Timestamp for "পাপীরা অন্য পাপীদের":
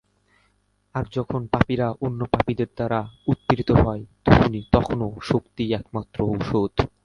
1.47-2.69